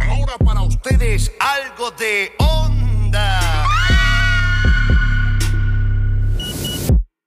Ahora 0.00 0.36
para 0.44 0.62
ustedes 0.62 1.30
algo 1.38 1.92
de 1.92 2.32
onda. 2.38 3.68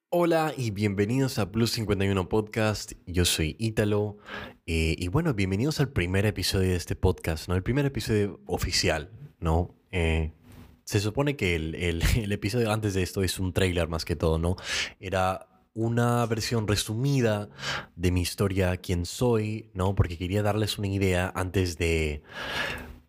Hola 0.10 0.54
y 0.58 0.72
bienvenidos 0.72 1.40
a 1.40 1.50
Plus 1.54 1.72
51 1.72 2.28
Podcast. 2.28 2.92
Yo 3.06 3.24
soy 3.24 3.56
Ítalo. 3.60 4.18
eh, 4.66 4.96
y 4.98 5.08
bueno, 5.08 5.34
bienvenidos 5.36 5.80
al 5.80 5.88
primer 5.88 6.26
episodio 6.26 6.72
de 6.72 6.76
este 6.76 6.98
podcast, 6.98 7.48
¿no? 7.48 7.56
El 7.56 7.64
primer 7.64 7.86
episodio 7.86 8.42
oficial, 8.46 9.10
¿no? 9.40 9.74
Eh, 9.92 10.34
se 10.84 11.00
supone 11.00 11.38
que 11.38 11.56
el, 11.56 11.76
el- 11.76 12.04
el 12.18 12.32
episodio 12.34 12.74
antes 12.74 12.94
de 12.94 13.04
esto 13.04 13.24
es 13.24 13.40
un 13.40 13.54
trailer 13.54 13.88
más 13.88 14.04
que 14.04 14.18
todo, 14.18 14.38
¿no? 14.38 14.58
Era 15.00 15.48
una 15.76 16.26
versión 16.26 16.68
resumida 16.68 17.50
de 17.96 18.10
mi 18.12 18.22
historia, 18.22 18.78
quién 18.78 19.06
soy, 19.06 19.70
¿no? 19.74 19.94
Porque 19.94 20.18
quería 20.18 20.42
darles 20.42 20.80
una 20.80 20.88
idea 20.88 21.32
antes 21.36 21.78
de, 21.78 22.24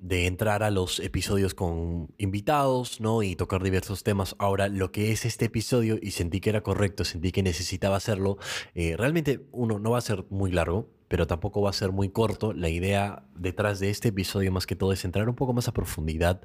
de 0.00 0.26
entrar 0.26 0.62
a 0.64 0.70
los 0.70 0.98
episodios 1.00 1.54
con 1.54 2.08
invitados, 2.18 3.00
¿no? 3.00 3.22
Y 3.22 3.36
tocar 3.36 3.62
diversos 3.62 4.02
temas. 4.02 4.34
Ahora, 4.38 4.68
lo 4.68 4.90
que 4.92 5.12
es 5.12 5.24
este 5.24 5.46
episodio, 5.46 5.96
y 6.02 6.10
sentí 6.10 6.40
que 6.40 6.50
era 6.50 6.62
correcto, 6.62 7.04
sentí 7.04 7.30
que 7.32 7.42
necesitaba 7.44 7.96
hacerlo, 7.96 8.36
eh, 8.74 8.96
realmente 8.96 9.46
uno 9.52 9.78
no 9.78 9.92
va 9.92 9.98
a 9.98 10.02
ser 10.02 10.26
muy 10.28 10.50
largo, 10.50 10.90
pero 11.08 11.28
tampoco 11.28 11.62
va 11.62 11.70
a 11.70 11.72
ser 11.72 11.92
muy 11.92 12.08
corto. 12.10 12.52
La 12.52 12.68
idea 12.68 13.24
detrás 13.36 13.78
de 13.78 13.90
este 13.90 14.08
episodio 14.08 14.50
más 14.50 14.66
que 14.66 14.74
todo 14.74 14.92
es 14.92 15.04
entrar 15.04 15.28
un 15.28 15.36
poco 15.36 15.52
más 15.52 15.68
a 15.68 15.72
profundidad 15.72 16.42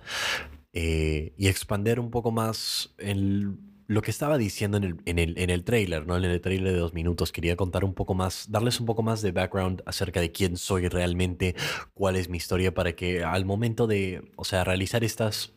eh, 0.74 1.34
y 1.36 1.48
expander 1.48 2.00
un 2.00 2.12
poco 2.12 2.32
más 2.32 2.94
el- 3.00 3.58
lo 3.92 4.02
que 4.02 4.10
estaba 4.10 4.38
diciendo 4.38 4.78
en 4.78 4.86
el, 4.86 4.96
en 5.06 5.20
el, 5.20 5.38
en 5.38 5.50
el 5.50 5.66
trailer, 5.66 6.08
¿no? 6.08 6.16
En 6.16 6.24
el 6.24 6.40
trailer 6.40 6.72
de 6.72 6.80
dos 6.80 6.94
minutos. 6.94 7.34
Quería 7.34 7.58
contar 7.58 7.84
un 7.84 7.94
poco 7.94 8.14
más, 8.14 8.50
darles 8.50 8.80
un 8.80 8.86
poco 8.86 9.04
más 9.04 9.22
de 9.22 9.34
background 9.34 9.84
acerca 9.86 10.22
de 10.22 10.32
quién 10.32 10.56
soy 10.56 10.88
realmente, 10.88 11.58
cuál 11.94 12.16
es 12.16 12.30
mi 12.30 12.38
historia, 12.38 12.74
para 12.74 12.94
que 12.94 13.26
al 13.26 13.44
momento 13.44 13.88
de, 13.88 14.32
o 14.38 14.46
sea, 14.46 14.64
realizar 14.64 15.04
estas... 15.04 15.52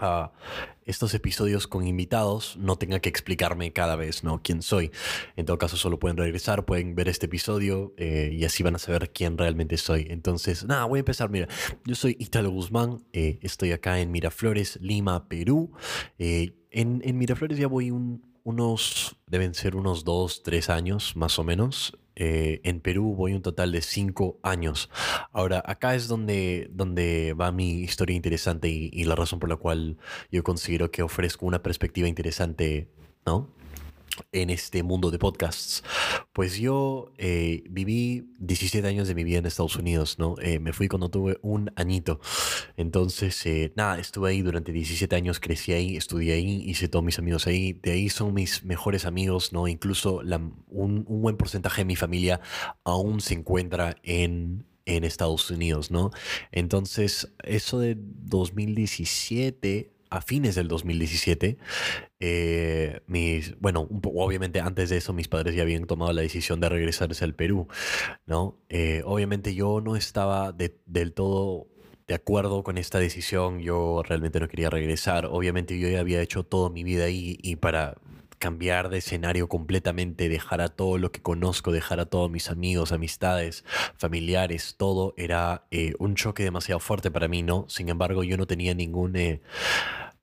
ah, 0.00 0.32
estos 0.84 1.14
episodios 1.14 1.66
con 1.68 1.86
invitados 1.86 2.56
no 2.56 2.76
tenga 2.76 2.98
que 3.00 3.08
explicarme 3.08 3.72
cada 3.72 3.94
vez 3.96 4.24
no 4.24 4.40
quién 4.42 4.62
soy. 4.62 4.90
En 5.36 5.46
todo 5.46 5.58
caso 5.58 5.76
solo 5.76 5.98
pueden 5.98 6.16
regresar 6.16 6.64
pueden 6.64 6.94
ver 6.96 7.08
este 7.08 7.26
episodio 7.26 7.94
eh, 7.96 8.30
y 8.32 8.44
así 8.44 8.62
van 8.62 8.74
a 8.74 8.78
saber 8.78 9.10
quién 9.12 9.38
realmente 9.38 9.76
soy. 9.76 10.06
Entonces 10.10 10.64
nada 10.64 10.84
voy 10.86 10.98
a 10.98 11.00
empezar. 11.00 11.30
Mira 11.30 11.46
yo 11.84 11.94
soy 11.94 12.16
Italo 12.18 12.50
Guzmán 12.50 13.04
eh, 13.12 13.38
estoy 13.42 13.72
acá 13.72 14.00
en 14.00 14.10
Miraflores 14.10 14.78
Lima 14.80 15.28
Perú. 15.28 15.70
Eh, 16.18 16.54
en, 16.72 17.02
en 17.04 17.18
Miraflores 17.18 17.58
ya 17.58 17.68
voy 17.68 17.90
un- 17.90 18.28
unos 18.42 19.16
deben 19.26 19.52
ser 19.54 19.76
unos 19.76 20.02
dos 20.04 20.42
tres 20.42 20.70
años 20.70 21.14
más 21.14 21.38
o 21.38 21.44
menos 21.44 21.96
Eh, 22.16 22.60
en 22.64 22.80
Perú 22.80 23.14
voy 23.14 23.34
un 23.34 23.42
total 23.42 23.70
de 23.72 23.82
cinco 23.82 24.38
años 24.42 24.90
Ahora, 25.32 25.62
acá 25.64 25.94
es 25.94 26.08
donde, 26.08 26.68
donde 26.72 27.34
va 27.34 27.52
mi 27.52 27.80
historia 27.80 28.16
interesante 28.16 28.68
y, 28.68 28.90
y 28.92 29.04
la 29.04 29.14
razón 29.14 29.38
por 29.38 29.48
la 29.48 29.56
cual 29.56 29.96
yo 30.30 30.42
considero 30.42 30.90
que 30.90 31.02
ofrezco 31.02 31.46
una 31.46 31.62
perspectiva 31.62 32.08
interesante, 32.08 32.88
¿no? 33.26 33.48
En 34.32 34.50
este 34.50 34.82
mundo 34.82 35.10
de 35.10 35.18
podcasts. 35.18 35.82
Pues 36.32 36.56
yo 36.58 37.12
eh, 37.18 37.62
viví 37.70 38.32
17 38.38 38.86
años 38.86 39.08
de 39.08 39.14
mi 39.14 39.24
vida 39.24 39.38
en 39.38 39.46
Estados 39.46 39.76
Unidos, 39.76 40.18
¿no? 40.18 40.34
Eh, 40.40 40.58
me 40.60 40.72
fui 40.72 40.88
cuando 40.88 41.10
tuve 41.10 41.38
un 41.42 41.72
añito. 41.76 42.20
Entonces, 42.76 43.44
eh, 43.46 43.72
nada, 43.76 43.98
estuve 43.98 44.30
ahí 44.30 44.42
durante 44.42 44.72
17 44.72 45.14
años, 45.16 45.40
crecí 45.40 45.72
ahí, 45.72 45.96
estudié 45.96 46.34
ahí, 46.34 46.62
hice 46.66 46.88
todos 46.88 47.04
mis 47.04 47.18
amigos 47.18 47.46
ahí. 47.46 47.72
De 47.74 47.92
ahí 47.92 48.08
son 48.08 48.34
mis 48.34 48.64
mejores 48.64 49.04
amigos, 49.06 49.52
¿no? 49.52 49.68
Incluso 49.68 50.22
la- 50.22 50.36
un, 50.68 51.04
un 51.08 51.22
buen 51.22 51.36
porcentaje 51.36 51.82
de 51.82 51.86
mi 51.86 51.96
familia 51.96 52.40
aún 52.84 53.20
se 53.20 53.34
encuentra 53.34 53.96
en, 54.02 54.66
en 54.86 55.04
Estados 55.04 55.50
Unidos, 55.50 55.90
¿no? 55.90 56.10
Entonces, 56.52 57.32
eso 57.44 57.78
de 57.80 57.96
2017, 57.98 59.92
a 60.10 60.20
fines 60.22 60.54
del 60.56 60.68
2017, 60.68 61.58
eh, 62.20 63.00
mis, 63.06 63.58
bueno, 63.60 63.82
un 63.88 64.00
po- 64.00 64.12
obviamente 64.16 64.60
antes 64.60 64.90
de 64.90 64.98
eso 64.98 65.12
mis 65.12 65.28
padres 65.28 65.54
ya 65.54 65.62
habían 65.62 65.86
tomado 65.86 66.12
la 66.12 66.22
decisión 66.22 66.60
de 66.60 66.68
regresarse 66.68 67.24
al 67.24 67.34
Perú, 67.34 67.66
¿no? 68.26 68.58
Eh, 68.68 69.02
obviamente 69.06 69.54
yo 69.54 69.80
no 69.80 69.96
estaba 69.96 70.52
de- 70.52 70.76
del 70.86 71.12
todo 71.12 71.66
de 72.06 72.14
acuerdo 72.14 72.64
con 72.64 72.76
esta 72.78 72.98
decisión, 72.98 73.60
yo 73.60 74.02
realmente 74.04 74.40
no 74.40 74.48
quería 74.48 74.68
regresar, 74.70 75.26
obviamente 75.26 75.78
yo 75.78 75.88
ya 75.88 76.00
había 76.00 76.20
hecho 76.22 76.42
toda 76.44 76.68
mi 76.70 76.82
vida 76.84 77.04
ahí 77.04 77.38
y 77.42 77.56
para 77.56 77.96
cambiar 78.38 78.88
de 78.88 78.98
escenario 78.98 79.48
completamente, 79.48 80.28
dejar 80.28 80.60
a 80.62 80.68
todo 80.70 80.96
lo 80.98 81.12
que 81.12 81.20
conozco, 81.22 81.72
dejar 81.72 82.00
a 82.00 82.06
todos 82.06 82.30
mis 82.30 82.48
amigos, 82.50 82.90
amistades, 82.90 83.64
familiares, 83.96 84.76
todo 84.78 85.14
era 85.18 85.66
eh, 85.70 85.92
un 85.98 86.14
choque 86.14 86.42
demasiado 86.42 86.80
fuerte 86.80 87.10
para 87.10 87.28
mí, 87.28 87.42
¿no? 87.42 87.66
Sin 87.68 87.90
embargo, 87.90 88.24
yo 88.24 88.36
no 88.38 88.46
tenía 88.46 88.74
ningún... 88.74 89.14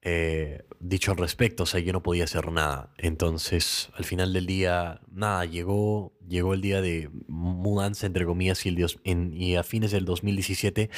eh, 0.09 0.63
dicho 0.79 1.11
al 1.11 1.17
respecto, 1.17 1.63
o 1.63 1.65
sea, 1.65 1.81
yo 1.81 1.91
no 1.91 2.01
podía 2.01 2.23
hacer 2.23 2.49
nada. 2.49 2.93
Entonces, 2.97 3.89
al 3.93 4.05
final 4.05 4.31
del 4.31 4.45
día, 4.45 5.01
nada, 5.11 5.43
llegó, 5.43 6.13
llegó 6.25 6.53
el 6.53 6.61
día 6.61 6.81
de 6.81 7.09
mudanza, 7.27 8.05
entre 8.05 8.25
comillas, 8.25 8.65
y, 8.65 8.69
el 8.69 9.57
a 9.57 9.63
fines 9.63 9.91
del 9.91 10.05
2017 10.05 10.89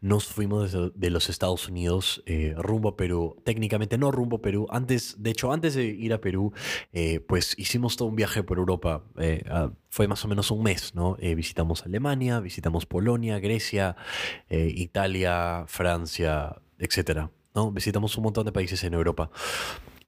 nos 0.00 0.26
fuimos 0.26 0.72
de, 0.72 1.10
los 1.10 1.30
Estados 1.30 1.68
Unidos 1.68 2.24
eh, 2.26 2.54
rumbo 2.58 2.88
a 2.88 2.96
Perú. 2.96 3.36
Técnicamente 3.44 3.98
no 3.98 4.10
rumbo 4.10 4.38
a 4.38 4.42
Perú. 4.42 4.66
Antes, 4.68 5.14
de 5.22 5.30
hecho, 5.30 5.52
antes 5.52 5.76
de 5.76 5.84
ir 5.84 6.12
a 6.12 6.20
Perú, 6.20 6.52
eh, 6.92 7.20
pues 7.20 7.54
hicimos 7.58 7.96
todo 7.96 8.08
un 8.08 8.16
viaje 8.16 8.42
por 8.42 8.58
Europa. 8.58 9.04
fue 9.90 10.08
más 10.08 10.24
o 10.24 10.28
menos 10.28 10.50
un 10.50 10.64
mes, 10.64 10.92
¿no? 10.92 11.16
Visitamos 11.20 11.84
Alemania, 11.84 12.40
visitamos 12.40 12.84
Polonia, 12.84 13.38
Grecia, 13.38 13.96
Italia, 14.50 15.64
Francia, 15.68 16.56
etcétera. 16.78 17.30
¿No? 17.56 17.72
Visitamos 17.72 18.16
un 18.16 18.24
montón 18.24 18.44
de 18.44 18.52
países 18.52 18.84
en 18.84 18.94
Europa. 18.94 19.30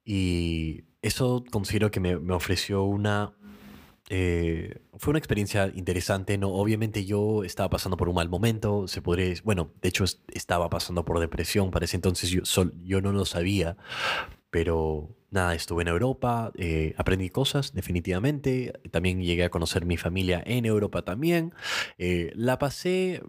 Y 0.04 0.84
eso 1.02 1.44
considero 1.50 1.90
que 1.90 1.98
me, 1.98 2.18
me 2.18 2.34
ofreció 2.34 2.84
una... 2.84 3.32
eh, 4.10 4.80
fue 4.98 5.10
una 5.12 5.18
experiencia 5.18 5.70
interesante, 5.74 6.38
¿no? 6.38 6.50
Obviamente 6.50 7.04
yo 7.04 7.44
estaba 7.44 7.70
pasando 7.70 7.96
por 7.96 8.08
un 8.08 8.14
mal 8.16 8.28
momento, 8.28 8.86
se 8.86 9.02
podría... 9.02 9.34
Bueno, 9.44 9.70
de 9.82 9.88
hecho 9.88 10.04
es- 10.04 10.22
estaba 10.32 10.68
pasando 10.70 11.04
por 11.04 11.18
depresión 11.20 11.70
para 11.70 11.84
ese 11.86 11.96
entonces, 11.96 12.30
yo, 12.30 12.44
sol- 12.44 12.74
yo 12.84 13.00
no 13.00 13.12
lo 13.12 13.24
sabía, 13.24 13.76
pero 14.50 15.14
nada, 15.30 15.54
estuve 15.54 15.82
en 15.82 15.88
Europa, 15.88 16.52
eh, 16.56 16.94
aprendí 16.96 17.28
cosas 17.30 17.74
definitivamente, 17.74 18.72
también 18.90 19.22
llegué 19.22 19.44
a 19.44 19.50
conocer 19.50 19.84
mi 19.84 19.96
familia 19.98 20.42
en 20.46 20.64
Europa 20.64 21.02
también, 21.02 21.52
eh, 21.98 22.32
la 22.34 22.58
pasé 22.58 23.22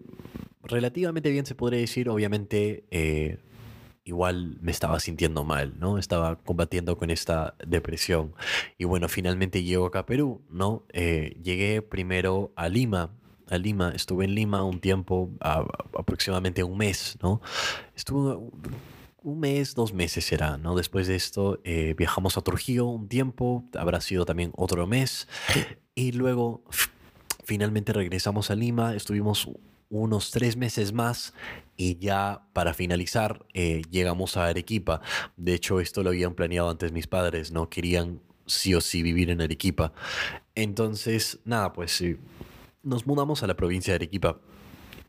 relativamente 0.63 1.30
bien, 1.30 1.46
se 1.46 1.56
podría 1.56 1.80
decir, 1.80 2.09
obviamente... 2.09 2.86
eh, 2.91 3.38
igual 4.09 4.57
me 4.61 4.71
estaba 4.71 4.99
sintiendo 4.99 5.43
mal, 5.43 5.73
¿no? 5.79 5.97
Estaba 5.99 6.35
combatiendo 6.37 6.97
con 6.97 7.11
esta 7.11 7.53
depresión. 7.65 8.33
Y 8.77 8.85
bueno, 8.85 9.07
finalmente 9.07 9.61
llego 9.63 9.85
acá 9.85 9.99
a 9.99 10.05
Perú, 10.05 10.41
¿no? 10.49 10.83
Eh, 10.93 11.37
llegué 11.43 11.81
primero 11.81 12.51
a 12.55 12.69
Lima. 12.69 13.11
A 13.51 13.57
Lima, 13.57 13.91
estuve 13.95 14.25
en 14.25 14.33
Lima 14.35 14.63
un 14.63 14.79
tiempo, 14.79 15.29
a- 15.39 15.63
aproximadamente 15.97 16.63
un 16.63 16.77
mes, 16.77 17.17
¿no? 17.21 17.39
Estuve 17.95 18.35
un- 18.35 19.39
mes, 19.39 19.75
dos 19.75 19.93
meses 19.93 20.25
será, 20.25 20.57
¿no? 20.57 20.75
Después 20.75 21.07
de 21.07 21.15
esto 21.15 21.59
eh, 21.63 21.93
viajamos 21.97 22.35
a 22.37 22.41
Trujillo 22.41 22.85
un 22.87 23.07
tiempo, 23.07 23.63
habrá 23.77 24.01
sido 24.01 24.25
también 24.25 24.51
otro 24.55 24.87
mes. 24.87 25.27
Y 25.93 26.13
luego 26.13 26.63
finalmente 27.43 27.93
regresamos 27.93 28.49
a 28.49 28.55
Lima, 28.55 28.95
estuvimos 28.95 29.47
unos 29.89 30.31
tres 30.31 30.55
meses 30.55 30.94
más 30.94 31.33
y 31.75 31.97
ya 31.97 32.44
para 32.53 32.73
finalizar 32.73 33.45
eh, 33.53 33.81
llegamos 33.89 34.38
a 34.38 34.47
Arequipa. 34.47 35.01
De 35.38 35.53
hecho, 35.53 35.79
esto 35.79 36.03
lo 36.03 36.09
habían 36.09 36.35
planeado 36.35 36.69
antes 36.69 36.91
mis 36.91 37.07
padres, 37.07 37.51
¿no? 37.51 37.69
Querían 37.69 38.22
sí 38.45 38.73
o 38.75 38.81
sí 38.81 39.03
vivir 39.03 39.29
en 39.29 39.41
Arequipa. 39.41 39.94
Entonces, 40.55 41.39
nada, 41.45 41.73
pues 41.73 41.91
sí, 41.91 42.17
nos 42.83 43.07
mudamos 43.07 43.44
a 43.44 43.47
la 43.47 43.55
provincia 43.55 43.94
de 43.94 43.95
Arequipa. 43.95 44.39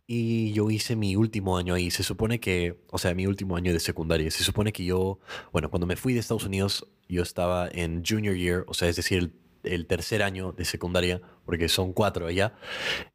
Y 0.06 0.52
yo 0.52 0.70
hice 0.70 0.96
mi 0.96 1.14
último 1.14 1.56
año 1.56 1.74
ahí. 1.74 1.90
Se 1.90 2.02
supone 2.02 2.40
que, 2.40 2.80
o 2.90 2.98
sea, 2.98 3.14
mi 3.14 3.26
último 3.26 3.56
año 3.56 3.72
de 3.72 3.78
secundaria. 3.78 4.28
Se 4.30 4.42
supone 4.42 4.72
que 4.72 4.84
yo, 4.84 5.20
bueno, 5.52 5.70
cuando 5.70 5.86
me 5.86 5.94
fui 5.94 6.14
de 6.14 6.18
Estados 6.18 6.44
Unidos, 6.44 6.88
yo 7.08 7.22
estaba 7.22 7.68
en 7.70 8.02
junior 8.04 8.34
year, 8.34 8.64
o 8.66 8.74
sea, 8.74 8.88
es 8.88 8.96
decir, 8.96 9.18
el, 9.18 9.32
el 9.62 9.86
tercer 9.86 10.24
año 10.24 10.50
de 10.50 10.64
secundaria, 10.64 11.20
porque 11.44 11.68
son 11.68 11.92
cuatro 11.92 12.26
allá. 12.26 12.54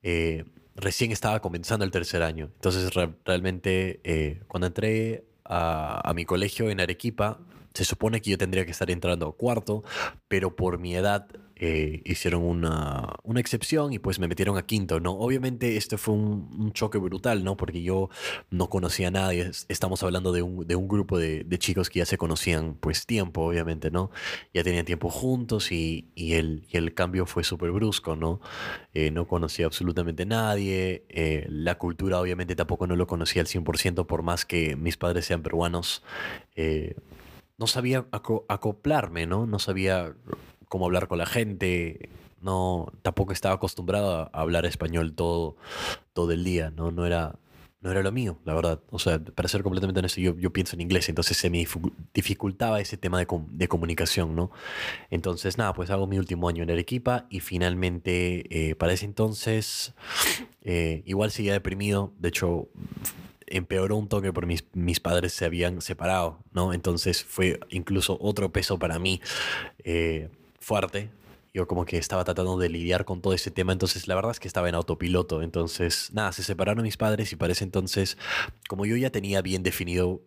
Eh, 0.03 0.45
recién 0.75 1.11
estaba 1.11 1.39
comenzando 1.41 1.85
el 1.85 1.91
tercer 1.91 2.23
año. 2.23 2.51
Entonces, 2.55 2.93
re- 2.93 3.13
realmente, 3.25 3.99
eh, 4.03 4.41
cuando 4.47 4.67
entré 4.67 5.25
a, 5.43 6.07
a 6.09 6.13
mi 6.13 6.25
colegio 6.25 6.69
en 6.69 6.79
Arequipa, 6.79 7.39
se 7.73 7.85
supone 7.85 8.21
que 8.21 8.31
yo 8.31 8.37
tendría 8.37 8.65
que 8.65 8.71
estar 8.71 8.89
entrando 8.89 9.27
a 9.27 9.35
cuarto, 9.35 9.83
pero 10.27 10.55
por 10.55 10.79
mi 10.79 10.95
edad 10.95 11.27
eh, 11.57 12.01
hicieron 12.03 12.43
una, 12.43 13.15
una, 13.23 13.39
excepción 13.39 13.93
y 13.93 13.99
pues 13.99 14.19
me 14.19 14.27
metieron 14.27 14.57
a 14.57 14.65
quinto, 14.65 14.99
¿no? 14.99 15.11
Obviamente 15.13 15.77
este 15.77 15.97
fue 15.97 16.13
un, 16.13 16.73
choque 16.73 16.97
brutal, 16.97 17.45
¿no? 17.45 17.55
Porque 17.55 17.81
yo 17.81 18.09
no 18.49 18.69
conocía 18.69 19.07
a 19.07 19.11
nadie, 19.11 19.51
estamos 19.69 20.03
hablando 20.03 20.33
de 20.33 20.41
un, 20.41 20.67
de 20.67 20.75
un 20.75 20.89
grupo 20.89 21.17
de, 21.17 21.45
chicos 21.57 21.89
que 21.89 21.99
ya 21.99 22.05
se 22.05 22.17
conocían 22.17 22.75
pues 22.75 23.05
tiempo, 23.05 23.41
obviamente, 23.45 23.89
¿no? 23.89 24.11
Ya 24.53 24.63
tenían 24.63 24.85
tiempo 24.85 25.09
juntos 25.09 25.71
y, 25.71 26.11
y, 26.13 26.33
el, 26.33 26.67
el, 26.71 26.93
cambio 26.93 27.25
fue 27.25 27.45
súper 27.45 27.71
brusco, 27.71 28.17
¿no? 28.17 28.41
Eh, 28.93 29.11
no 29.11 29.25
conocía 29.25 29.65
absolutamente 29.65 30.25
nadie, 30.25 31.05
eh, 31.07 31.45
la 31.49 31.77
cultura 31.77 32.19
obviamente 32.19 32.55
tampoco 32.57 32.85
no 32.85 32.97
lo 32.97 33.07
conocía 33.07 33.41
al 33.41 33.47
100% 33.47 34.05
por 34.05 34.23
más 34.23 34.45
que 34.45 34.75
mis 34.75 34.97
padres 34.97 35.25
sean 35.25 35.41
peruanos 35.41 36.03
no 37.57 37.67
sabía 37.67 38.05
acoplarme, 38.11 39.25
¿no? 39.27 39.45
No 39.45 39.59
sabía 39.59 40.13
cómo 40.69 40.85
hablar 40.85 41.07
con 41.07 41.17
la 41.17 41.25
gente. 41.25 42.09
No, 42.41 42.91
tampoco 43.01 43.33
estaba 43.33 43.55
acostumbrado 43.55 44.29
a 44.31 44.41
hablar 44.41 44.65
español 44.65 45.13
todo, 45.13 45.55
todo 46.13 46.31
el 46.31 46.43
día, 46.43 46.69
¿no? 46.69 46.91
No 46.91 47.05
era, 47.05 47.39
no 47.81 47.91
era 47.91 48.03
lo 48.03 48.11
mío, 48.11 48.37
la 48.45 48.53
verdad. 48.53 48.81
O 48.91 48.99
sea, 48.99 49.19
para 49.19 49.47
ser 49.47 49.63
completamente 49.63 49.99
honesto, 49.99 50.21
yo, 50.21 50.35
yo 50.37 50.51
pienso 50.51 50.75
en 50.75 50.81
inglés, 50.81 51.09
entonces 51.09 51.37
se 51.37 51.49
me 51.49 51.65
dificultaba 52.13 52.79
ese 52.81 52.97
tema 52.97 53.19
de, 53.19 53.27
de 53.49 53.67
comunicación, 53.67 54.35
¿no? 54.35 54.51
Entonces, 55.09 55.57
nada, 55.57 55.73
pues 55.73 55.89
hago 55.89 56.07
mi 56.07 56.17
último 56.17 56.49
año 56.49 56.63
en 56.63 56.71
Arequipa 56.71 57.25
y 57.29 57.39
finalmente, 57.39 58.69
eh, 58.69 58.75
para 58.75 58.93
ese 58.93 59.05
entonces, 59.05 59.93
eh, 60.61 61.03
igual 61.05 61.31
seguía 61.31 61.53
deprimido. 61.53 62.13
De 62.19 62.29
hecho, 62.29 62.69
empeoró 63.47 63.97
un 63.97 64.07
toque 64.07 64.33
por 64.33 64.45
mis, 64.45 64.65
mis 64.73 64.99
padres 64.99 65.33
se 65.33 65.45
habían 65.45 65.81
separado, 65.81 66.39
¿no? 66.51 66.73
Entonces 66.73 67.23
fue 67.23 67.59
incluso 67.69 68.17
otro 68.19 68.51
peso 68.51 68.79
para 68.79 68.99
mí 68.99 69.21
eh, 69.83 70.29
fuerte. 70.65 71.11
Yo 71.53 71.67
como 71.67 71.85
que 71.85 71.97
estaba 71.97 72.23
tratando 72.25 72.57
de 72.57 72.69
lidiar 72.69 73.05
con 73.05 73.21
todo 73.21 73.33
ese 73.33 73.51
tema, 73.51 73.71
entonces 73.71 74.07
la 74.07 74.15
verdad 74.15 74.31
es 74.31 74.39
que 74.39 74.47
estaba 74.47 74.67
en 74.67 74.75
autopiloto. 74.75 75.41
Entonces, 75.41 76.09
nada, 76.11 76.31
se 76.31 76.43
separaron 76.43 76.83
mis 76.83 76.97
padres 76.97 77.31
y 77.31 77.35
parece 77.35 77.63
entonces, 77.63 78.17
como 78.67 78.85
yo 78.85 78.97
ya 78.97 79.11
tenía 79.11 79.41
bien 79.41 79.63
definido 79.63 80.21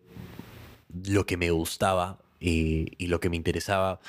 lo 1.05 1.25
que 1.25 1.37
me 1.37 1.51
gustaba, 1.51 2.19
y, 2.41 3.07
lo 3.07 3.19
que 3.19 3.29
me 3.29 3.35
interesaba, 3.35 3.99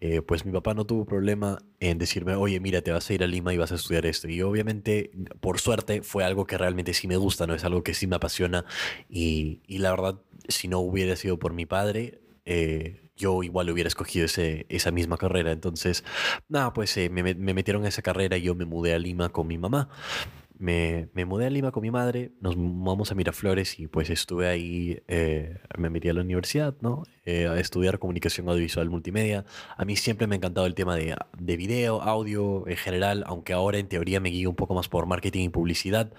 eh, 0.00 0.22
pues 0.22 0.46
mi 0.46 0.52
papá 0.52 0.74
no 0.74 0.84
tuvo 0.84 1.04
problema 1.04 1.58
en 1.80 1.98
decirme, 1.98 2.36
oye, 2.36 2.60
mira, 2.60 2.82
te 2.82 2.92
vas 2.92 3.10
a 3.10 3.14
ir 3.14 3.24
a 3.24 3.26
Lima 3.26 3.52
y 3.52 3.56
vas 3.56 3.72
a 3.72 3.74
estudiar 3.74 4.06
esto. 4.06 4.28
Y 4.28 4.42
obviamente, 4.42 5.10
por 5.40 5.58
suerte, 5.58 6.02
fue 6.02 6.22
algo 6.22 6.46
que 6.46 6.56
realmente 6.56 6.94
sí 6.94 7.08
me 7.08 7.16
gusta, 7.16 7.48
¿no? 7.48 7.54
Es 7.54 7.64
algo 7.64 7.82
que 7.82 7.94
sí 7.94 8.06
me 8.06 8.14
apasiona. 8.14 8.64
Y, 9.08 9.60
la 9.66 9.90
verdad, 9.90 10.20
si 10.48 10.68
no 10.68 10.78
hubiera 10.78 11.16
sido 11.16 11.40
por 11.40 11.52
mi 11.52 11.66
padre, 11.66 12.20
eh, 12.44 13.09
yo 13.20 13.42
igual 13.42 13.70
hubiera 13.70 13.88
escogido 13.88 14.26
ese, 14.26 14.66
esa 14.68 14.90
misma 14.90 15.16
carrera. 15.16 15.52
Entonces, 15.52 16.04
nada, 16.48 16.72
pues 16.72 16.96
eh, 16.96 17.10
me, 17.10 17.22
me, 17.22 17.54
metieron 17.54 17.84
a 17.84 17.88
esa 17.88 18.02
carrera 18.02 18.36
y 18.36 18.42
yo 18.42 18.54
me 18.54 18.64
mudé 18.64 18.94
a 18.94 18.98
Lima 18.98 19.28
con 19.28 19.46
mi 19.46 19.58
mamá 19.58 19.88
me, 20.60 21.08
me, 21.14 21.24
mudé 21.24 21.46
a 21.46 21.50
Lima 21.50 21.72
con 21.72 21.82
mi 21.82 21.90
madre, 21.90 22.32
nos 22.42 22.54
mudamos 22.54 23.10
a 23.10 23.14
Miraflores 23.14 23.80
y 23.80 23.86
pues 23.86 24.10
estuve 24.10 24.46
ahí, 24.46 25.02
eh, 25.08 25.56
me 25.78 25.88
metí 25.88 26.10
a 26.10 26.12
la 26.12 26.20
universidad, 26.20 26.74
¿no? 26.82 27.02
Eh, 27.24 27.48
a 27.48 27.58
estudiar 27.58 27.98
comunicación 27.98 28.46
audiovisual 28.46 28.90
multimedia. 28.90 29.46
A 29.78 29.86
mí 29.86 29.96
siempre 29.96 30.26
me 30.26 30.34
ha 30.34 30.36
encantado 30.36 30.66
el 30.66 30.74
tema 30.74 30.96
de, 30.96 31.16
de 31.38 31.56
video, 31.56 32.02
audio 32.02 32.68
en 32.68 32.76
general, 32.76 33.24
aunque 33.26 33.54
ahora 33.54 33.78
en 33.78 33.88
teoría 33.88 34.20
me 34.20 34.28
guío 34.28 34.50
un 34.50 34.56
poco 34.56 34.74
más 34.74 34.90
por 34.90 35.06
marketing 35.06 35.46
y 35.46 35.48
publicidad. 35.48 36.12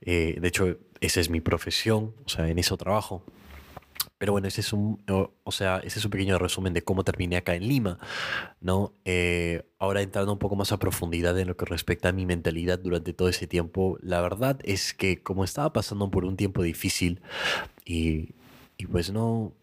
Eh, 0.00 0.36
de 0.40 0.48
hecho, 0.48 0.78
esa 1.00 1.20
es 1.20 1.28
mi 1.28 1.40
profesión, 1.40 2.14
o 2.24 2.28
sea, 2.28 2.48
en 2.48 2.60
eso 2.60 2.76
trabajo. 2.76 3.24
Pero 4.22 4.30
bueno, 4.30 4.46
ese 4.46 4.60
es 4.60 4.72
un, 4.72 5.02
o, 5.08 5.50
sea, 5.50 5.78
ese 5.78 5.98
es 5.98 6.04
un 6.04 6.12
pequeño 6.12 6.38
resumen 6.38 6.72
de 6.72 6.84
cómo 6.84 7.02
terminé 7.02 7.36
acá 7.36 7.56
en 7.56 7.66
Lima, 7.66 7.98
¿no? 8.60 8.92
Eh, 9.04 9.64
ahora 9.80 10.00
entrando 10.00 10.32
un 10.32 10.38
poco 10.38 10.54
más 10.54 10.70
a 10.70 10.78
profundidad 10.78 11.36
en 11.40 11.48
lo 11.48 11.56
que 11.56 11.64
respecta 11.64 12.10
a 12.10 12.12
mi 12.12 12.24
mentalidad 12.24 12.78
durante 12.78 13.14
todo 13.14 13.28
ese 13.28 13.48
tiempo, 13.48 13.98
la 14.00 14.20
verdad 14.20 14.60
es 14.62 14.94
que 14.94 15.20
como 15.24 15.42
estaba 15.42 15.72
pasando 15.72 16.08
por 16.08 16.24
un 16.24 16.36
tiempo 16.36 16.62
difícil 16.62 17.20
y, 17.84 18.28
y 18.76 18.86
pues 18.86 19.10
no, 19.10 19.54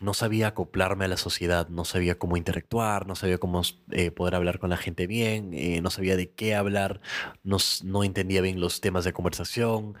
no 0.00 0.14
sabía 0.14 0.46
acoplarme 0.46 1.06
a 1.06 1.08
la 1.08 1.16
sociedad, 1.16 1.68
no 1.68 1.84
sabía 1.84 2.20
cómo 2.20 2.36
interactuar, 2.36 3.08
no 3.08 3.16
sabía 3.16 3.38
cómo 3.38 3.62
eh, 3.90 4.12
poder 4.12 4.36
hablar 4.36 4.60
con 4.60 4.70
la 4.70 4.76
gente 4.76 5.08
bien, 5.08 5.50
eh, 5.54 5.80
no 5.80 5.90
sabía 5.90 6.16
de 6.16 6.30
qué 6.30 6.54
hablar, 6.54 7.00
no, 7.42 7.56
no 7.82 8.04
entendía 8.04 8.42
bien 8.42 8.60
los 8.60 8.80
temas 8.80 9.04
de 9.04 9.12
conversación 9.12 9.96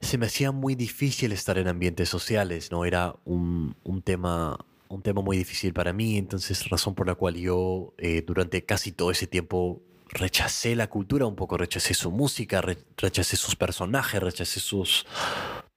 se 0.00 0.16
me 0.18 0.26
hacía 0.26 0.50
muy 0.50 0.74
difícil 0.74 1.32
estar 1.32 1.58
en 1.58 1.68
ambientes 1.68 2.08
sociales, 2.08 2.70
¿no? 2.70 2.84
Era 2.84 3.14
un, 3.24 3.74
tema, 4.02 4.58
un 4.88 5.02
tema 5.02 5.20
muy 5.20 5.36
difícil 5.36 5.72
para 5.74 5.92
mí, 5.92 6.16
entonces 6.16 6.68
razón 6.70 6.94
por 6.94 7.06
la 7.06 7.14
cual 7.14 7.36
yo 7.36 7.92
eh, 7.98 8.22
durante 8.26 8.64
casi 8.64 8.92
todo 8.92 9.10
ese 9.10 9.26
tiempo 9.26 9.82
rechacé 10.08 10.74
la 10.74 10.88
cultura 10.88 11.26
un 11.26 11.36
poco, 11.36 11.58
rechacé 11.58 11.94
su 11.94 12.10
música, 12.10 12.62
rechacé 12.96 13.36
sus 13.36 13.56
personajes, 13.56 14.20
rechacé 14.20 14.58
sus... 14.58 15.06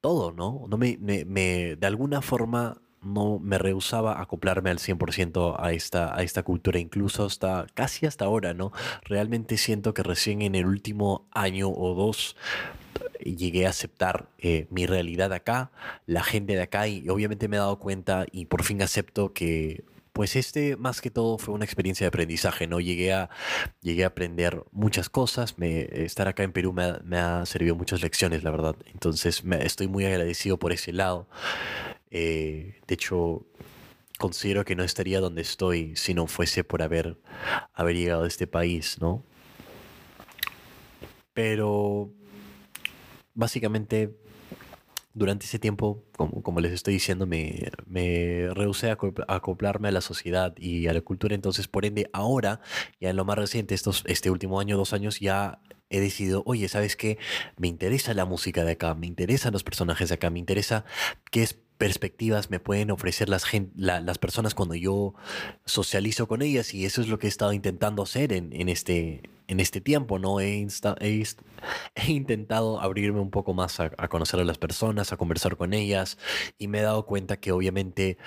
todo, 0.02 0.32
¿no? 0.32 0.66
no 0.68 0.78
me, 0.78 0.98
me, 1.00 1.76
de 1.76 1.88
alguna 1.88 2.22
forma 2.22 2.82
no 3.04 3.38
me 3.40 3.58
rehusaba 3.58 4.22
acoplarme 4.22 4.70
al 4.70 4.80
100% 4.80 5.58
a 5.60 5.74
esta, 5.74 6.16
a 6.16 6.24
esta 6.24 6.44
cultura, 6.44 6.80
incluso 6.80 7.26
hasta 7.26 7.68
casi 7.74 8.06
hasta 8.06 8.24
ahora, 8.24 8.54
¿no? 8.54 8.72
Realmente 9.04 9.58
siento 9.58 9.94
que 9.94 10.04
recién 10.04 10.42
en 10.42 10.56
el 10.56 10.66
último 10.66 11.28
año 11.32 11.70
o 11.70 11.94
dos 11.94 12.38
llegué 13.24 13.66
a 13.66 13.70
aceptar 13.70 14.30
eh, 14.38 14.68
mi 14.70 14.86
realidad 14.86 15.34
acá, 15.34 15.72
la 16.06 16.24
gente 16.24 16.54
de 16.56 16.62
acá 16.62 16.88
y 16.88 17.08
obviamente 17.10 17.48
me 17.48 17.58
he 17.58 17.60
dado 17.60 17.80
cuenta 17.80 18.26
y 18.32 18.46
por 18.46 18.64
fin 18.64 18.82
acepto 18.82 19.34
que 19.34 19.84
pues 20.14 20.36
este 20.36 20.78
más 20.78 21.02
que 21.02 21.10
todo 21.10 21.38
fue 21.40 21.56
una 21.56 21.66
experiencia 21.66 22.06
de 22.06 22.10
aprendizaje, 22.10 22.68
¿no? 22.68 22.80
Llegué 22.80 23.14
a, 23.14 23.30
llegué 23.82 24.04
a 24.04 24.08
aprender 24.08 24.64
muchas 24.72 25.10
cosas, 25.10 25.58
me, 25.58 25.82
estar 26.06 26.28
acá 26.28 26.44
en 26.44 26.54
Perú 26.54 26.72
me 26.72 27.18
ha, 27.18 27.46
servido 27.48 27.76
muchas 27.76 28.02
lecciones, 28.04 28.44
la 28.44 28.52
verdad. 28.52 28.76
Entonces 28.94 29.44
me, 29.44 29.66
estoy 29.66 29.88
muy 29.88 30.06
agradecido 30.06 30.58
por 30.60 30.72
ese 30.72 30.94
lado. 30.94 31.28
Eh, 32.12 32.80
de 32.88 32.94
hecho, 32.94 33.46
considero 34.20 34.64
que 34.66 34.76
no 34.76 34.84
estaría 34.84 35.20
donde 35.20 35.42
estoy 35.42 35.96
si 35.96 36.14
no 36.14 36.28
fuese 36.28 36.64
por 36.64 36.84
haber, 36.84 37.18
haber 37.74 37.96
llegado 37.96 38.24
a 38.24 38.28
este 38.28 38.46
país, 38.46 38.98
¿no? 39.02 39.24
Pero 41.34 42.12
básicamente 43.34 44.16
durante 45.14 45.46
ese 45.46 45.60
tiempo, 45.60 46.04
como, 46.16 46.60
les 46.60 46.72
estoy 46.72 46.96
diciendo, 46.96 47.28
me, 47.28 47.72
me 47.86 48.50
rehusé 48.54 48.90
a 48.90 48.98
acoplarme 49.28 49.90
a 49.90 49.92
la 49.92 50.02
sociedad 50.02 50.56
y 50.58 50.88
a 50.88 50.94
la 50.94 51.02
cultura. 51.02 51.36
Entonces, 51.36 51.68
por 51.68 51.86
ende, 51.86 52.10
ahora, 52.14 52.62
ya 53.00 53.12
en 53.12 53.16
lo 53.16 53.26
más 53.26 53.38
reciente, 53.38 53.76
estos, 53.76 54.04
este 54.08 54.32
último 54.32 54.60
año, 54.60 54.76
dos 54.76 54.94
años, 54.94 55.20
ya 55.20 55.60
he 55.90 56.00
decidido, 56.00 56.42
oye, 56.48 56.68
¿sabes 56.68 56.96
qué? 56.96 57.20
Me 57.58 57.68
interesa 57.68 58.16
la 58.16 58.26
música 58.26 58.66
de 58.66 58.72
acá, 58.72 58.96
me 58.96 59.06
interesan 59.06 59.54
los 59.54 59.64
personajes 59.64 60.10
de 60.10 60.16
acá, 60.16 60.32
me 60.32 60.40
interesa 60.40 60.86
qué 61.30 61.48
perspectivas 61.78 62.50
me 62.50 62.60
pueden 62.60 62.92
ofrecer 62.92 63.30
las, 63.30 63.46
las 63.76 64.18
personas 64.18 64.56
cuando 64.56 64.74
yo 64.74 65.14
socializo 65.66 66.28
con 66.28 66.42
ellas 66.42 66.74
y 66.74 66.86
eso 66.86 67.02
es 67.02 67.08
lo 67.08 67.20
que 67.20 67.28
he 67.28 67.30
estado 67.30 67.54
intentando 67.54 68.04
hacer 68.04 68.32
en, 68.34 68.54
en 68.54 68.70
este, 68.70 69.22
en 69.54 69.60
este 69.60 69.80
tiempo, 69.80 70.20
¿no? 70.20 70.40
He, 71.96 72.12
intentado 72.12 72.82
abrirme 72.82 73.20
un 73.22 73.30
poco 73.30 73.54
más 73.54 73.80
a, 73.80 73.90
conocer 74.10 74.40
a 74.40 74.44
las 74.44 74.58
personas, 74.58 75.14
a 75.14 75.18
conversar 75.18 75.56
con 75.56 75.74
ellas 75.74 76.18
y 76.58 76.68
me 76.68 76.80
he 76.80 76.82
dado 76.82 77.06
cuenta 77.06 77.38
que 77.38 77.52
obviamente 77.52 78.18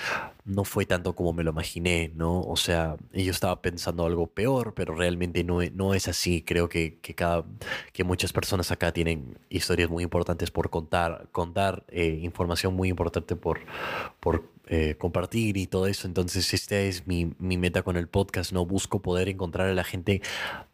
no 0.44 0.64
fue 0.64 0.86
tanto 0.86 1.14
como 1.14 1.32
me 1.32 1.44
lo 1.44 1.50
imaginé, 1.50 2.10
¿no? 2.14 2.40
O 2.40 2.56
sea, 2.56 2.96
yo 3.12 3.30
estaba 3.30 3.60
pensando 3.60 4.06
algo 4.06 4.28
peor, 4.28 4.72
pero 4.74 4.94
realmente 4.94 5.44
no, 5.44 5.94
es 5.94 6.08
así. 6.08 6.42
Creo 6.42 6.68
que, 6.68 6.98
que 7.00 8.04
muchas 8.04 8.32
personas 8.32 8.70
acá 8.70 8.92
tienen 8.92 9.38
historias 9.50 9.90
muy 9.90 10.04
importantes 10.04 10.50
por 10.50 10.70
contar, 10.70 11.28
contar 11.32 11.84
eh, 11.88 12.18
información 12.22 12.74
muy 12.74 12.88
importante 12.88 13.36
por, 13.36 13.60
por 14.20 14.55
eh, 14.66 14.96
compartir 14.98 15.56
y 15.56 15.66
todo 15.66 15.86
eso. 15.86 16.08
Entonces, 16.08 16.52
esta 16.52 16.78
es 16.78 17.06
mi, 17.06 17.32
mi, 17.38 17.56
meta 17.56 17.82
con 17.82 17.96
el 17.96 18.08
podcast, 18.08 18.52
¿no? 18.52 18.66
Busco 18.66 19.00
poder 19.00 19.28
encontrar 19.28 19.68
a 19.68 19.74
la 19.74 19.84
gente 19.84 20.22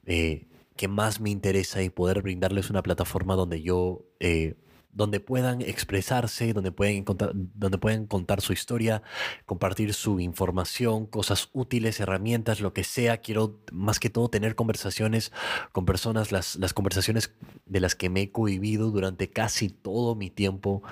eh, 0.07 0.47
que 0.77 0.89
más 0.89 1.21
me 1.21 1.31
interesa 1.31 1.83
y 1.83 1.91
poder 1.91 2.23
brindarles 2.23 2.71
una 2.71 2.83
plataforma 2.83 3.35
donde 3.35 3.63
yo... 3.63 4.07
Eh, 4.21 4.55
donde 4.93 5.21
puedan 5.21 5.63
expresarse, 5.63 6.53
donde 6.53 6.71
pueden, 6.71 7.05
contar, 7.05 7.33
donde 7.35 7.79
pueden 7.79 8.07
contar 8.07 8.43
su 8.43 8.53
historia, 8.53 9.03
compartir 9.47 9.95
su 9.95 10.21
información, 10.21 11.07
cosas 11.07 11.49
útiles, 11.55 11.99
herramientas, 11.99 12.61
lo 12.61 12.75
que 12.75 12.85
sea. 12.85 13.17
Quiero 13.17 13.59
más 13.73 13.99
que 13.99 14.11
todo 14.11 14.29
tener 14.29 14.55
conversaciones 14.55 15.33
con 15.73 15.87
personas, 15.87 16.31
las, 16.31 16.57
las 16.57 16.75
conversaciones 16.75 17.33
de 17.67 17.81
las 17.81 17.95
que 17.95 18.11
me 18.11 18.23
he 18.23 18.31
cohibido 18.31 18.91
durante 18.91 19.31
casi 19.31 19.69
todo 19.69 20.15
mi 20.15 20.31
tiempo 20.31 20.83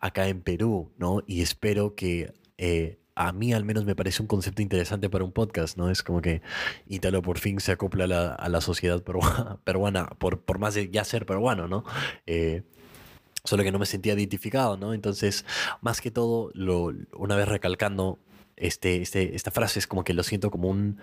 acá 0.00 0.28
en 0.28 0.42
Perú, 0.42 0.90
¿no? 0.98 1.22
Y 1.26 1.42
espero 1.42 1.94
que 1.94 2.32
eh, 2.58 2.98
a 3.14 3.32
mí 3.32 3.52
al 3.52 3.64
menos 3.64 3.84
me 3.84 3.96
parece 3.96 4.22
un 4.22 4.28
concepto 4.28 4.62
interesante 4.62 5.10
para 5.10 5.24
un 5.24 5.32
podcast, 5.32 5.76
¿no? 5.76 5.90
Es 5.90 6.02
como 6.02 6.22
que 6.22 6.40
Ítalo 6.86 7.20
por 7.22 7.38
fin 7.38 7.60
se 7.60 7.72
acopla 7.72 8.04
a 8.34 8.48
la, 8.48 8.60
sociedad 8.60 9.02
peruana, 9.64 10.06
por, 10.18 10.40
por, 10.40 10.58
más 10.58 10.74
de 10.74 10.90
ya 10.90 11.04
ser 11.04 11.26
peruano, 11.26 11.66
¿no? 11.66 11.84
Eh, 12.26 12.62
solo 13.44 13.64
que 13.64 13.72
no 13.72 13.78
me 13.78 13.86
sentía 13.86 14.14
identificado, 14.14 14.76
¿no? 14.76 14.94
Entonces, 14.94 15.44
más 15.80 16.00
que 16.00 16.10
todo, 16.10 16.52
una 17.16 17.36
vez 17.36 17.48
recalcando 17.48 18.18
este, 18.56 19.02
este, 19.02 19.34
esta 19.34 19.50
frase, 19.50 19.78
es 19.78 19.86
como 19.86 20.04
que 20.04 20.14
lo 20.14 20.22
siento 20.22 20.50
como 20.50 20.68
un 20.68 20.98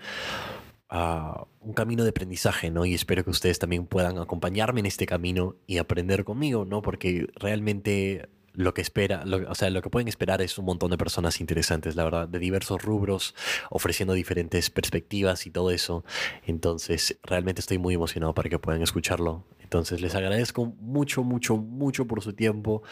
un 0.90 1.72
camino 1.74 2.04
de 2.04 2.10
aprendizaje, 2.10 2.70
¿no? 2.70 2.84
Y 2.84 2.94
espero 2.94 3.24
que 3.24 3.30
ustedes 3.30 3.58
también 3.58 3.86
puedan 3.86 4.18
acompañarme 4.18 4.80
en 4.80 4.86
este 4.86 5.06
camino 5.06 5.56
y 5.66 5.78
aprender 5.78 6.24
conmigo, 6.24 6.64
¿no? 6.64 6.82
Porque 6.82 7.26
realmente 7.34 8.28
lo 8.56 8.72
que 8.72 8.80
espera, 8.80 9.24
o 9.48 9.54
sea, 9.54 9.68
lo 9.70 9.82
que 9.82 9.90
pueden 9.90 10.08
esperar 10.08 10.40
es 10.40 10.56
un 10.58 10.64
montón 10.64 10.90
de 10.90 10.96
personas 10.96 11.40
interesantes, 11.40 11.94
la 11.94 12.04
verdad, 12.04 12.26
de 12.28 12.38
diversos 12.38 12.82
rubros, 12.82 13.34
ofreciendo 13.70 14.14
diferentes 14.14 14.70
perspectivas 14.70 15.46
y 15.46 15.50
todo 15.50 15.70
eso. 15.70 16.04
Entonces, 16.46 17.18
realmente 17.22 17.60
estoy 17.60 17.78
muy 17.78 17.94
emocionado 17.94 18.34
para 18.34 18.48
que 18.48 18.58
puedan 18.58 18.82
escucharlo. 18.82 19.44
Entonces, 19.60 20.00
les 20.00 20.14
agradezco 20.14 20.66
mucho, 20.80 21.22
mucho, 21.22 21.56
mucho 21.56 22.06
por 22.06 22.22
su 22.22 22.32
tiempo. 22.32 22.82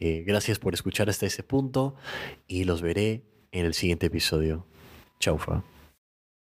Eh, 0.00 0.24
gracias 0.26 0.58
por 0.58 0.72
escuchar 0.72 1.10
hasta 1.10 1.26
ese 1.26 1.42
punto 1.42 1.94
y 2.46 2.64
los 2.64 2.80
veré 2.80 3.22
en 3.50 3.66
el 3.66 3.74
siguiente 3.74 4.06
episodio. 4.06 4.66
Chaufa. 5.20 5.62